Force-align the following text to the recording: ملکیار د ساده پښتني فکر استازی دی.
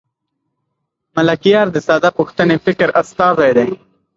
ملکیار 1.15 1.67
د 1.71 1.77
ساده 1.87 2.09
پښتني 2.17 2.57
فکر 2.65 2.89
استازی 3.01 3.51
دی. 3.57 3.69